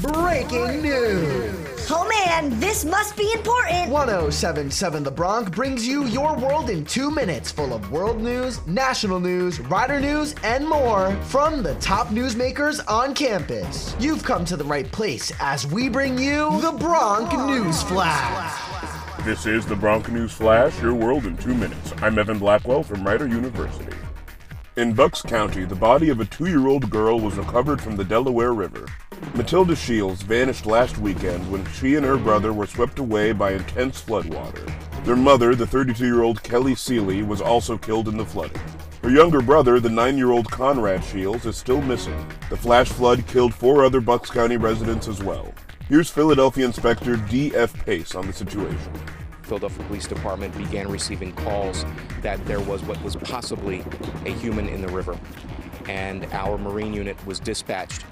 [0.00, 1.86] Breaking news.
[1.90, 3.90] Oh man, this must be important.
[3.90, 9.20] 1077 The Bronc brings you your world in two minutes, full of world news, national
[9.20, 13.94] news, rider news, and more from the top newsmakers on campus.
[14.00, 19.24] You've come to the right place as we bring you the Bronc News Flash.
[19.24, 21.92] This is the Bronc News Flash, your world in two minutes.
[21.98, 23.96] I'm Evan Blackwell from Rider University.
[24.76, 28.04] In Bucks County, the body of a two year old girl was recovered from the
[28.04, 28.86] Delaware River.
[29.34, 34.02] Matilda Sheils vanished last weekend when she and her brother were swept away by intense
[34.02, 34.70] floodwater.
[35.04, 38.60] Their mother, the 32 year old Kelly Seley, was also killed in the flooding.
[39.02, 42.26] Her younger brother, the 9 year old Conrad Sheils, is still missing.
[42.50, 45.54] The flash flood killed four other Bucks County residents as well.
[45.88, 47.84] Here's Philadelphia Inspector D.F.
[47.86, 48.92] Pace on the situation.
[49.42, 51.84] Philadelphia Police Department began receiving calls
[52.20, 53.82] that there was what was possibly
[54.26, 55.18] a human in the river.
[55.88, 58.04] And our Marine unit was dispatched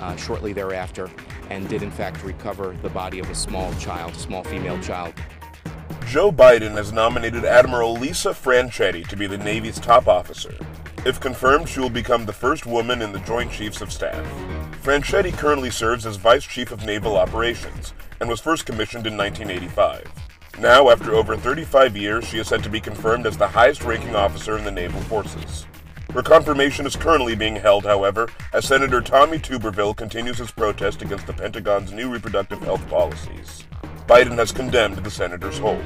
[0.00, 1.10] uh, shortly thereafter
[1.50, 5.14] and did, in fact, recover the body of a small child, a small female child.
[6.06, 10.54] Joe Biden has nominated Admiral Lisa Franchetti to be the Navy's top officer.
[11.04, 14.26] If confirmed, she will become the first woman in the Joint Chiefs of Staff.
[14.82, 20.10] Franchetti currently serves as Vice Chief of Naval Operations and was first commissioned in 1985.
[20.58, 24.16] Now, after over 35 years, she is said to be confirmed as the highest ranking
[24.16, 25.66] officer in the naval forces.
[26.14, 31.26] Her confirmation is currently being held, however, as Senator Tommy Tuberville continues his protest against
[31.26, 33.64] the Pentagon's new reproductive health policies.
[34.06, 35.84] Biden has condemned the senator's hold.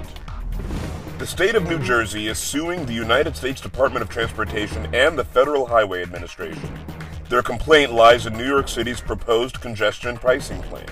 [1.18, 5.24] The state of New Jersey is suing the United States Department of Transportation and the
[5.24, 6.78] Federal Highway Administration.
[7.28, 10.86] Their complaint lies in New York City's proposed congestion pricing plan.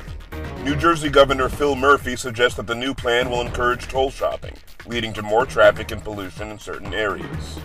[0.65, 5.13] New Jersey Governor Phil Murphy suggests that the new plan will encourage toll shopping, leading
[5.13, 7.59] to more traffic and pollution in certain areas.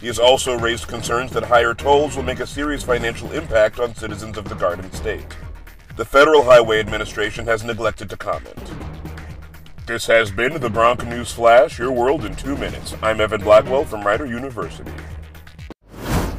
[0.00, 3.94] He has also raised concerns that higher tolls will make a serious financial impact on
[3.94, 5.26] citizens of the Garden State.
[5.96, 8.72] The Federal Highway Administration has neglected to comment.
[9.86, 12.94] This has been the Bronc News Flash, your world in two minutes.
[13.02, 14.90] I'm Evan Blackwell from Rider University.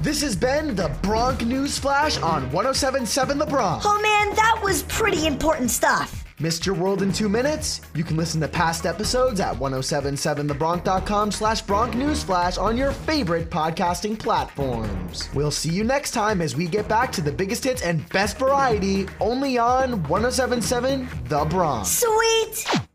[0.01, 3.85] This has been the Bronc News Flash on 1077 The Bronx.
[3.87, 6.20] Oh man, that was pretty important stuff.
[6.41, 7.81] Missed your world in two minutes?
[7.93, 13.51] You can listen to past episodes at 1077thebronc.com slash Bronc News Flash on your favorite
[13.51, 15.29] podcasting platforms.
[15.35, 18.39] We'll see you next time as we get back to the biggest hits and best
[18.39, 21.85] variety only on 1077 The Bronc.
[21.85, 22.87] Sweet.